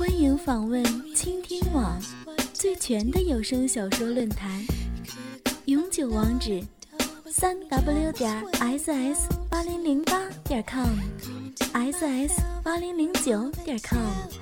[0.00, 0.82] 欢迎访问
[1.14, 2.00] 倾听网
[2.54, 4.64] 最全的有声小说论坛，
[5.66, 6.64] 永久网址：
[7.26, 8.42] 三 w 点
[8.78, 14.39] ss 八零零八点 com，ss 八零零九点 com。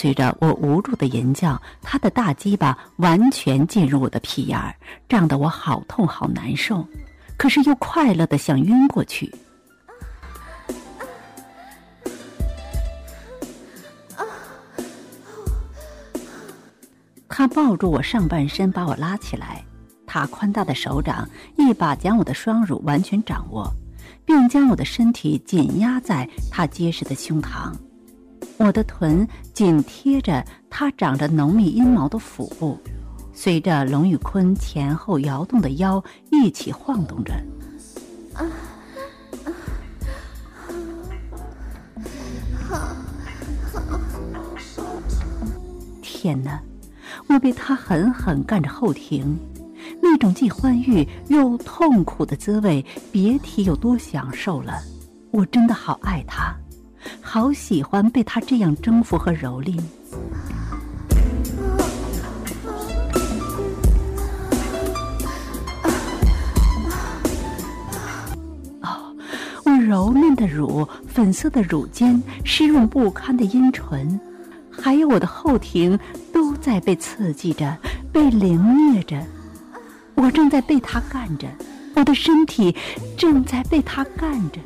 [0.00, 4.72] 随着我无助的吟叫，他的大鸡巴完全进入我的屁眼儿，
[5.08, 6.86] 胀得我好痛好难受，
[7.36, 9.34] 可是又快乐的想晕过去。
[17.28, 19.64] 他抱住我上半身，把我拉起来，
[20.06, 23.68] 他宽大的手掌一把将我的双乳完全掌握，
[24.24, 27.72] 并将我的身体紧压在他结实的胸膛。
[28.58, 32.76] 我的臀紧贴着他长着浓密阴毛的腹部，
[33.32, 37.32] 随着龙宇坤前后摇动的腰一起晃动着。
[46.02, 46.60] 天哪！
[47.28, 49.38] 我被他狠狠干着后庭，
[50.02, 54.82] 那种既欢愉又痛苦的滋味，别提有多享受了。
[55.30, 56.54] 我真的好爱他。
[57.30, 59.78] 好喜欢被他这样征服和蹂躏。
[68.80, 69.14] 哦，
[69.66, 74.18] 我柔嫩的乳、粉色的乳尖、湿润不堪的阴唇，
[74.70, 76.00] 还有我的后庭，
[76.32, 77.76] 都在被刺激着、
[78.10, 79.22] 被凌虐着。
[80.14, 81.46] 我正在被他干着，
[81.94, 82.74] 我的身体
[83.18, 84.58] 正在被他干着。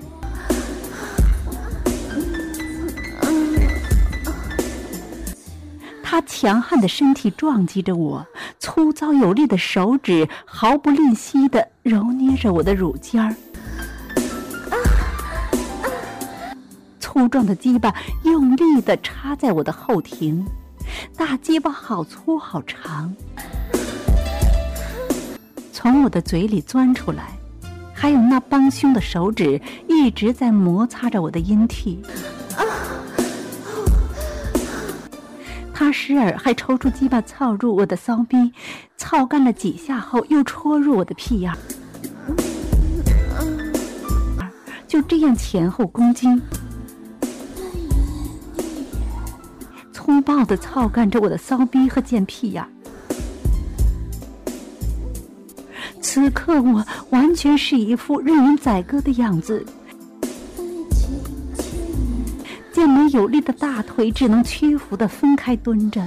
[6.12, 8.26] 他强悍的身体撞击着我，
[8.58, 13.34] 粗糙有力的手指毫不吝惜的揉捏着我的乳尖儿，
[17.00, 17.94] 粗壮的鸡巴
[18.24, 20.44] 用力的插在我的后庭，
[21.16, 23.10] 大鸡巴好粗好长，
[25.72, 27.30] 从我的嘴里钻出来，
[27.94, 29.58] 还有那帮凶的手指
[29.88, 32.02] 一直在摩擦着我的阴蒂。
[35.92, 38.52] 时而还抽出鸡巴操入我的骚逼，
[38.96, 41.58] 操干了几下后又戳入我的屁眼儿，
[44.88, 46.26] 就这样前后攻击，
[49.92, 52.68] 粗暴的操干着我的骚逼和贱屁眼儿。
[56.00, 59.64] 此刻我完全是一副任人宰割的样子。
[62.82, 66.04] 健美有力的大腿只能屈服的分开蹲着，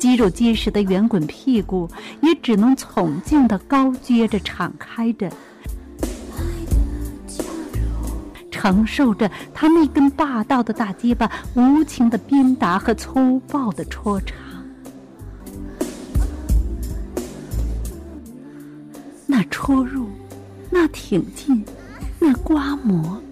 [0.00, 1.88] 肌肉结实的圆滚屁股
[2.22, 5.30] 也只能从静的高撅着敞开着，
[8.50, 14.34] 承受着他那根霸道的大鸡巴无情的鞭打和粗暴的戳插，
[19.24, 20.08] 那戳入，
[20.68, 21.64] 那挺进，
[22.18, 23.22] 那刮磨。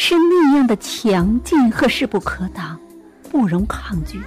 [0.00, 2.78] 是那样的强劲和势不可挡，
[3.30, 4.18] 不容抗拒。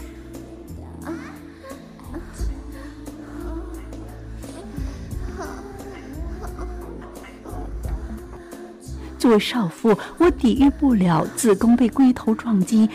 [9.17, 12.87] 作为少妇，我抵御不了子宫被龟头撞击，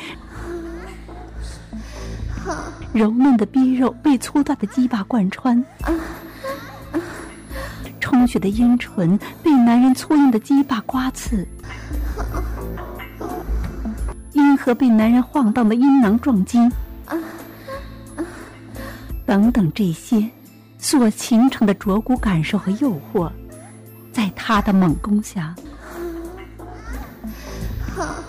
[2.92, 5.65] 柔嫩的逼肉被粗大的鸡巴贯穿，
[8.00, 11.48] 充血的阴唇被男人粗硬的鸡巴刮刺。
[14.66, 16.59] 和被男人晃荡的阴囊撞击，
[19.25, 20.28] 等等，这些
[20.77, 23.31] 所形成的灼骨感受和诱惑，
[24.12, 25.54] 在他的猛攻下，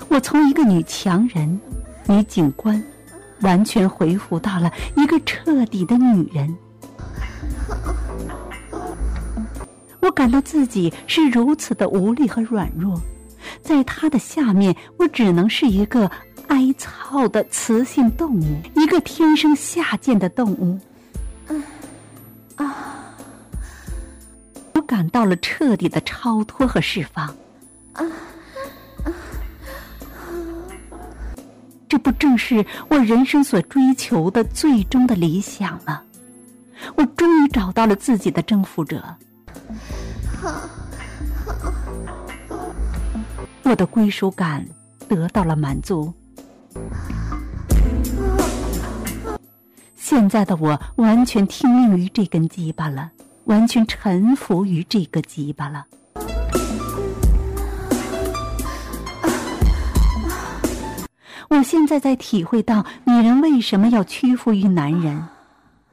[0.10, 1.60] 我从一个女强人、
[2.06, 2.80] 女警官，
[3.42, 6.56] 完全恢复到了一个彻底的女人。
[10.02, 13.02] 我感到自己是如此的无力和软弱。
[13.62, 16.10] 在他的下面，我只能是一个
[16.48, 20.80] 哀操的雌性动物，一个天生下贱的动物。
[22.56, 23.14] 啊！
[24.74, 27.28] 我感到了彻底的超脱和释放。
[27.94, 28.06] 啊！
[31.90, 36.02] 这不正是我人生所追求的最终的理想吗？
[36.96, 39.04] 我终于找到了自己的征服者。
[43.64, 44.66] 我的归属感
[45.08, 46.14] 得到了满足。
[49.96, 53.12] 现在的我完全听命于这根鸡巴了，
[53.46, 55.86] 完全臣服于这个鸡巴了。
[61.50, 65.24] 我现在在体会到女人为什么要屈服于男人，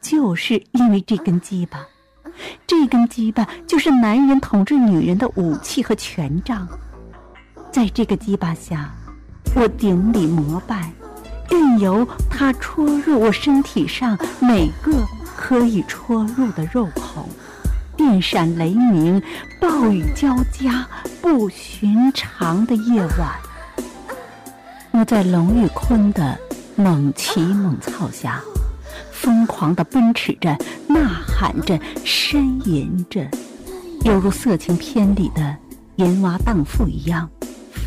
[0.01, 1.79] 就是因为这根鸡巴。
[2.67, 6.67] 这根鸡巴就是男人统治女人的武器和权杖。
[7.71, 8.93] 在这个鸡巴下，
[9.57, 10.91] 我顶礼膜拜，
[11.49, 14.93] 任由它戳入我身体上每个
[15.37, 17.29] 可以戳入的肉孔，
[17.97, 19.23] 电闪雷鸣，
[19.61, 20.87] 暴雨交加，
[21.23, 23.31] 不寻常的夜晚。
[24.91, 26.37] 我在龙玉坤的
[26.75, 28.41] 猛骑猛操下，
[29.13, 30.51] 疯狂地奔驰着，
[30.89, 33.25] 呐喊着，呻吟着，
[34.03, 35.57] 犹如色情片里的
[35.97, 37.29] 淫娃荡妇一样，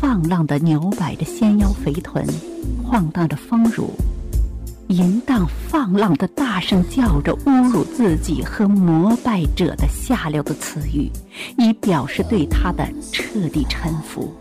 [0.00, 2.24] 放浪地扭摆着纤腰肥臀，
[2.84, 3.90] 晃荡着丰乳，
[4.86, 11.10] 淫荡放浪地大声叫着侮辱自己和膜拜者的下流的词语，
[11.56, 14.32] 以表示对他的彻底臣服。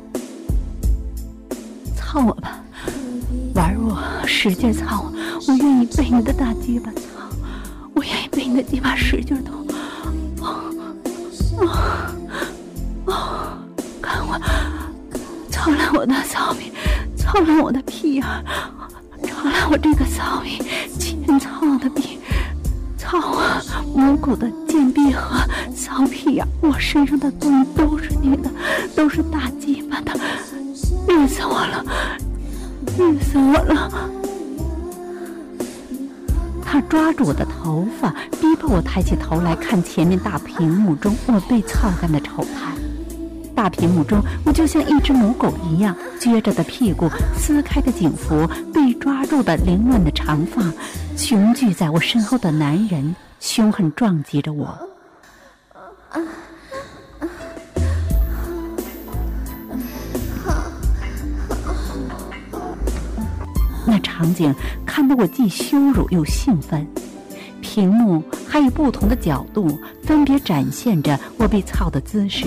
[1.96, 2.64] 操我吧，
[3.56, 5.14] 玩我，使劲操我！
[5.48, 7.02] 我愿意被你的大鸡巴操，
[7.96, 9.68] 我愿意被你的鸡巴使劲捅。
[10.46, 10.62] 啊
[11.68, 12.14] 啊！
[15.94, 16.72] 我的骚逼，
[17.16, 18.24] 操烂我的屁眼，
[19.24, 20.62] 操烂我这个骚逼，
[21.00, 22.20] 欠操的逼，
[22.98, 23.62] 操我
[23.96, 25.38] 母狗的贱逼和
[25.76, 28.50] 骚屁眼，我身上的东西都是你的，
[28.96, 30.14] 都是大鸡巴的。
[31.08, 31.86] 累死我了，
[32.98, 33.92] 累死我了！
[36.64, 42.74] 他抓住我的头发，逼迫我抬起头来看前面大屏幕中我被操干的丑态。
[43.58, 50.62] 大屏幕中，我就像一只母狗一样，撅着的屁股，撕开的警服，被抓住的凌乱的长发，
[51.18, 54.78] 雄踞在我身后的男人，凶狠撞击着我。
[63.88, 64.54] 那场景
[64.86, 66.86] 看得我既羞辱又兴奋，
[67.60, 72.46] 屏幕还有不同的角度，分别展现着我被操的姿势。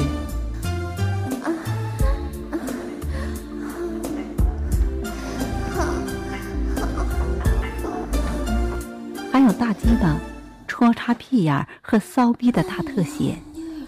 [9.70, 10.16] 大鸡巴、
[10.66, 13.36] 戳插屁眼和骚逼的大特写。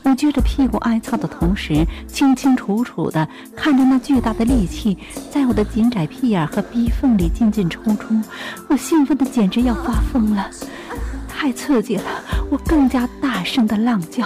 [0.04, 4.96] 我撅着屁股挨操的同时，清清楚楚地看着那巨大的利器
[5.28, 8.14] 在我的紧窄屁眼和逼缝里进进出出，
[8.68, 10.48] 我兴奋的简直要发疯了，
[11.28, 12.04] 太刺激了！
[12.48, 14.24] 我更加大声的浪叫：“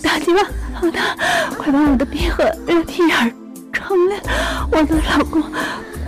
[0.00, 0.40] 大鸡巴，
[0.80, 1.16] 老大，
[1.58, 2.44] 快把我的逼和
[2.84, 3.34] 屁眼
[3.72, 4.14] 冲了！
[4.70, 5.42] 我的老公，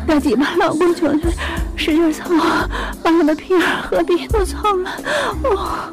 [0.06, 1.28] 大鸡巴，老公，求求，
[1.74, 2.70] 使劲操我，
[3.02, 4.90] 把我的屁眼和逼都操了！”
[5.44, 5.92] 我。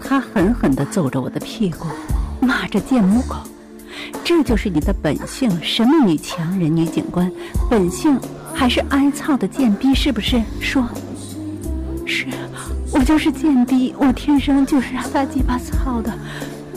[0.00, 1.86] 他狠狠地揍着我的屁股，
[2.40, 3.36] 骂着贱母狗。
[4.22, 7.30] 这就是你的本性，什么女强人、女警官，
[7.68, 8.18] 本性
[8.54, 10.40] 还是挨操的贱逼，是不是？
[10.60, 10.86] 说，
[12.04, 12.26] 是，
[12.92, 16.12] 我就是贱逼，我天生就是让大鸡巴操的，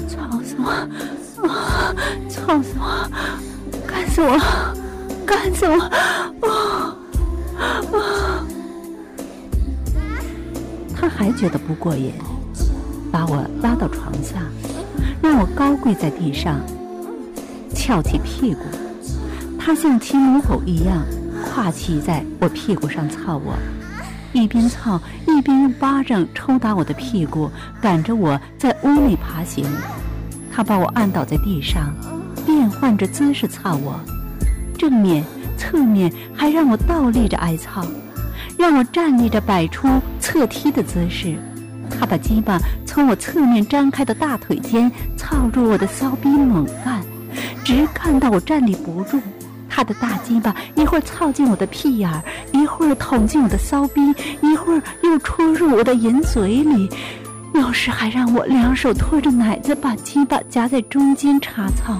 [0.08, 0.70] 操死我，
[1.48, 1.94] 啊，
[2.30, 3.10] 操死我，
[3.86, 4.40] 干死我，
[5.26, 5.80] 干死我，
[6.48, 6.96] 啊！
[11.00, 12.12] 他还觉得不过瘾。
[13.12, 14.36] 把我拉到床下，
[15.22, 16.60] 让我高跪在地上，
[17.74, 18.62] 翘起屁股。
[19.58, 21.04] 他像骑母狗一样，
[21.44, 23.56] 跨骑在我屁股上操我，
[24.32, 27.50] 一边操一边用巴掌抽打我的屁股，
[27.82, 29.66] 赶着我在屋里爬行。
[30.52, 31.92] 他把我按倒在地上，
[32.46, 34.00] 变换着姿势操我，
[34.78, 35.24] 正面、
[35.58, 37.84] 侧面，还让我倒立着挨操，
[38.60, 39.88] 让我站立着摆出
[40.20, 41.34] 侧踢的姿势。
[41.90, 47.02] 他把鸡巴从我侧面张开的大腿间操入我的骚逼猛干，
[47.64, 49.18] 直干到我站立不住。
[49.70, 56.90] 他的大鸡巴一会儿操进我的屁眼儿，一会儿捅进我的骚逼，一会儿又戳入我的银嘴里，
[57.54, 62.00] 有时还让我两手托着奶子，把鸡巴夹在中间插操。